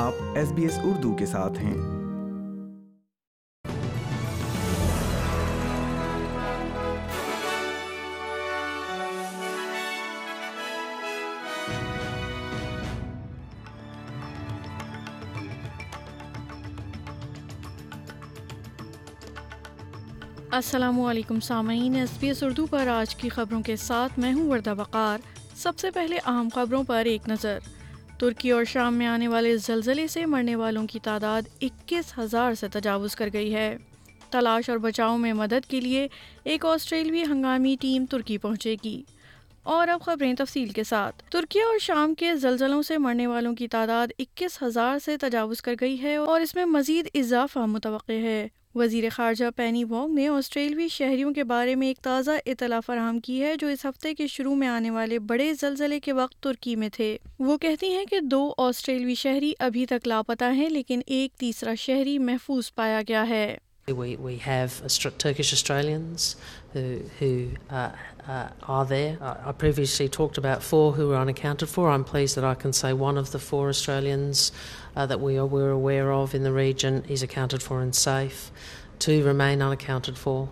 [0.00, 1.72] آپ S S B Urdu کے ساتھ ہیں
[20.50, 24.48] السلام علیکم سامعین ایس بی ایس اردو پر آج کی خبروں کے ساتھ میں ہوں
[24.50, 25.18] وردہ وقار
[25.62, 27.58] سب سے پہلے اہم خبروں پر ایک نظر
[28.20, 32.68] ترکی اور شام میں آنے والے زلزلے سے مرنے والوں کی تعداد اکیس ہزار سے
[32.72, 33.76] تجاوز کر گئی ہے
[34.30, 36.06] تلاش اور بچاؤ میں مدد کے لیے
[36.50, 39.00] ایک آسٹریلوی ہنگامی ٹیم ترکی پہنچے گی
[39.74, 43.68] اور اب خبریں تفصیل کے ساتھ ترکیہ اور شام کے زلزلوں سے مرنے والوں کی
[43.78, 48.46] تعداد اکیس ہزار سے تجاوز کر گئی ہے اور اس میں مزید اضافہ متوقع ہے
[48.74, 53.42] وزیر خارجہ پینی وانگ نے آسٹریلوی شہریوں کے بارے میں ایک تازہ اطلاع فراہم کی
[53.42, 56.88] ہے جو اس ہفتے کے شروع میں آنے والے بڑے زلزلے کے وقت ترکی میں
[56.96, 61.74] تھے وہ کہتی ہیں کہ دو آسٹریلوی شہری ابھی تک لاپتہ ہیں لیکن ایک تیسرا
[61.86, 63.56] شہری محفوظ پایا گیا ہے
[63.96, 64.82] وی ہیف
[65.18, 66.34] ٹرکیس اسٹرلیئنس
[67.68, 68.82] آ
[69.58, 72.94] پریویئسلی تھوت ب ف four who are a hundred four R M peace add آرسائڈ
[73.00, 74.50] one of the four اسٹرنس
[75.22, 78.50] we are we are where of engine is کھی ہانڈ فور ان سائف
[79.04, 80.44] ٹھیک rain are a hundred four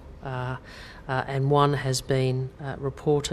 [1.17, 2.31] and one his be
[2.87, 3.33] report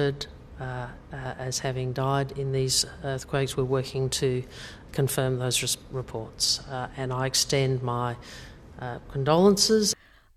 [1.47, 2.85] اسویگ ڈاڈ انس
[3.33, 4.23] we working ٹھ
[4.95, 5.63] confirm this
[5.95, 8.15] reports and I ایسٹین my
[8.81, 8.97] Uh,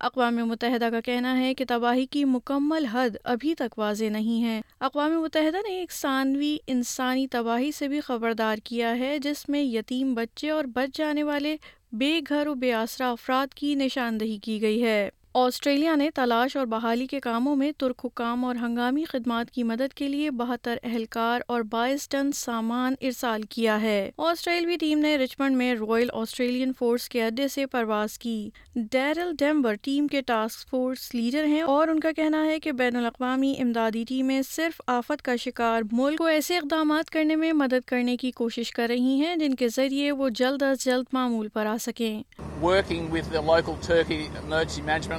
[0.07, 4.59] اقوام متحدہ کا کہنا ہے کہ تباہی کی مکمل حد ابھی تک واضح نہیں ہے
[4.87, 10.13] اقوام متحدہ نے ایک ثانوی انسانی تباہی سے بھی خبردار کیا ہے جس میں یتیم
[10.17, 11.55] بچے اور بچ جانے والے
[11.99, 16.65] بے گھر و بے آسرا افراد کی نشاندہی کی گئی ہے آسٹریلیا نے تلاش اور
[16.65, 21.41] بحالی کے کاموں میں ترک حکام اور ہنگامی خدمات کی مدد کے لیے بہتر اہلکار
[21.53, 27.07] اور بائیس ٹن سامان ارسال کیا ہے آسٹریلوی ٹیم نے رچمنڈ میں رویل آسٹریلین فورس
[27.09, 28.35] کے اڈے سے پرواز کی
[28.91, 32.95] ڈیرل ڈیمبر ٹیم کے ٹاسک فورس لیڈر ہیں اور ان کا کہنا ہے کہ بین
[32.95, 38.17] الاقوامی امدادی ٹیمیں صرف آفت کا شکار ملک کو ایسے اقدامات کرنے میں مدد کرنے
[38.25, 41.77] کی کوشش کر رہی ہیں جن کے ذریعے وہ جلد از جلد معمول پر آ
[41.85, 42.23] سکیں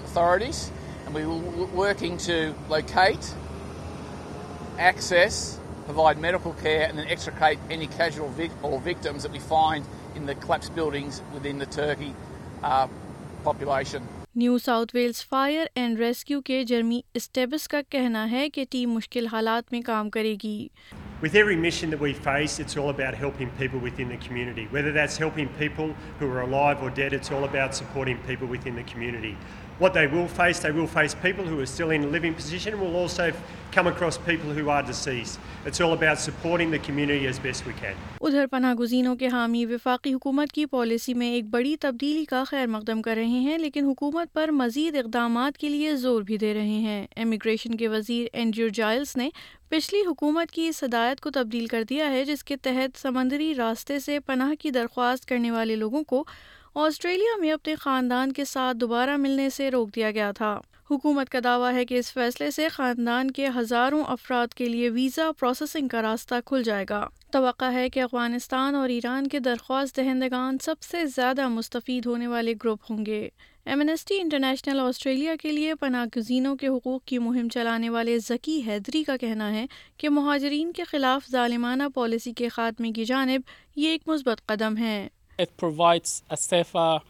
[0.09, 0.71] authorities
[1.05, 2.37] and we were working to
[2.77, 3.25] locate,
[4.91, 5.37] access,
[5.91, 9.83] provide medical care and then extricate any casual vic or victims that we find
[10.15, 12.13] in the collapsed buildings within the Turkey
[12.63, 12.89] uh,
[13.51, 14.03] population.
[14.37, 19.27] New South Wales fire and rescue کے Jeremy اسٹیبس کا کہنا ہے کہ team مشکل
[19.33, 20.67] حالات میں کام کرے گی
[21.23, 24.65] With every mission that we face, it's all about helping people within the community.
[24.75, 28.77] Whether that's helping people who are alive or dead, it's all about supporting people within
[28.81, 29.33] the community.
[29.81, 32.73] what they will face, they will face people who are still in a living position
[32.75, 33.33] and will also
[33.71, 35.39] come across people who are deceased.
[35.67, 37.95] It's all about supporting the community as best we can.
[38.29, 42.67] ادھر پناہ گزینوں کے حامی وفاقی حکومت کی policy میں ایک بڑی تبدیلی کا خیر
[42.77, 46.79] مقدم کر رہے ہیں لیکن حکومت پر مزید اقدامات کے لیے زور بھی دے رہے
[46.89, 49.29] ہیں امیگریشن کے وزیر اینڈریو جائلز نے
[49.69, 53.99] پچھلی حکومت کی اس ہدایت کو تبدیل کر دیا ہے جس کے تحت سمندری راستے
[54.09, 56.25] سے پناہ کی درخواست کرنے والے لوگوں کو
[56.75, 60.59] آسٹریلیا میں اپنے خاندان کے ساتھ دوبارہ ملنے سے روک دیا گیا تھا
[60.91, 65.31] حکومت کا دعویٰ ہے کہ اس فیصلے سے خاندان کے ہزاروں افراد کے لیے ویزا
[65.41, 70.59] پروسیسنگ کا راستہ کھل جائے گا توقع ہے کہ افغانستان اور ایران کے درخواست دہندگان
[70.65, 73.29] سب سے زیادہ مستفید ہونے والے گروپ ہوں گے
[73.73, 79.03] ایمنسٹی انٹرنیشنل آسٹریلیا کے لیے پناہ گزینوں کے حقوق کی مہم چلانے والے ذکی حیدری
[79.05, 79.67] کا کہنا ہے
[80.01, 83.49] کہ مہاجرین کے خلاف ظالمانہ پالیسی کے خاتمے کی جانب
[83.79, 85.07] یہ ایک مثبت قدم ہے
[85.39, 87.01] It provides a safer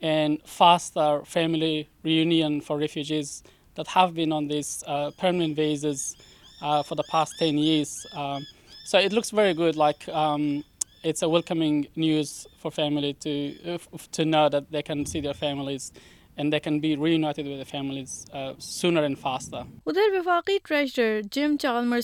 [0.00, 3.42] and faster family reunion for refugees
[3.74, 6.16] that have been on these uh, permanent visas
[6.62, 8.06] uh, for the past 10 years.
[8.16, 8.46] Um,
[8.84, 9.74] so it looks very good.
[9.74, 10.64] Like um,
[11.02, 13.78] it's a welcoming news for family uh,
[14.12, 15.92] to know that they can see their families
[16.40, 16.98] ادھر
[20.12, 21.56] وفاقی treasure جم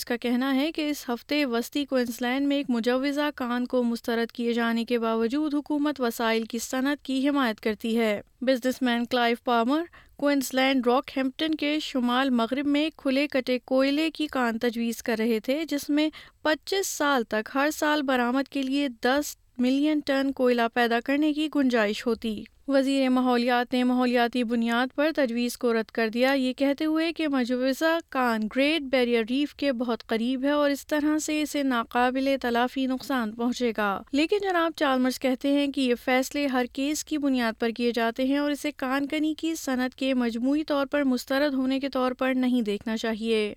[0.07, 4.53] کا کہنا ہے کہ اس ہفتے وسطی Queensland میں ایک مجوزہ کان کو مسترد کیے
[4.53, 8.21] جانے کے باوجود حکومت وسائل کی صنعت کی حمایت کرتی ہے
[8.83, 9.83] businessman Clive Palmer
[10.55, 10.87] Queensland
[11.17, 15.89] Rockhampton کے شمال مغرب میں کھلے کٹے کوئلے کی کان تجویز کر رہے تھے جس
[15.91, 16.09] میں
[16.43, 21.49] پچیس سال تک ہر سال برآمد کے لیے دس ملین ٹن کوئلہ پیدا کرنے کی
[21.55, 22.37] گنجائش ہوتی
[22.73, 27.29] وزیر ماحولیات نے ماحولیاتی بنیاد پر تجویز کو رد کر دیا یہ کہتے ہوئے کہ
[27.33, 32.29] مجوزہ کان گریٹ بیریئر ریف کے بہت قریب ہے اور اس طرح سے اسے ناقابل
[32.43, 33.89] تلافی نقصان پہنچے گا
[34.21, 38.25] لیکن جناب چالمرز کہتے ہیں کہ یہ فیصلے ہر کیس کی بنیاد پر کیے جاتے
[38.33, 42.13] ہیں اور اسے کان کنی کی صنعت کے مجموعی طور پر مسترد ہونے کے طور
[42.19, 43.55] پر نہیں دیکھنا چاہیے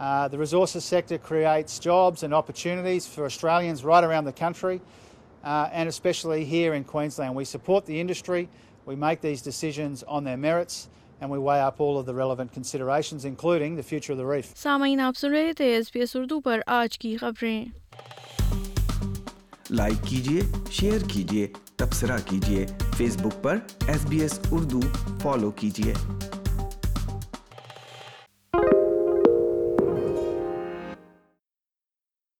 [0.00, 4.80] Uh, the resources sector creates jobs and opportunities for Australians right around the country
[5.44, 7.34] uh, and especially here in Queensland.
[7.34, 8.48] We support the industry,
[8.86, 10.88] we make these decisions on their merits.
[11.22, 14.52] And we weigh up all of the relevant considerations, including the future of the reef.
[14.56, 17.64] سامعین آپ سن رہے تھے S B S Urdu پر آج کی خبریں
[19.80, 20.40] like کیجیے
[20.80, 22.64] شیئر کیجیے تبصرہ کیجیے
[22.96, 23.58] فیس بک پر
[23.88, 24.80] S B S Urdu
[25.22, 26.38] follow کیجیے